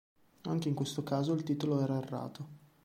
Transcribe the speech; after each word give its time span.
Anche 0.45 0.67
in 0.67 0.73
questo 0.73 1.03
caso 1.03 1.31
il 1.33 1.43
titolo 1.43 1.79
era 1.79 1.97
errato. 1.99 2.47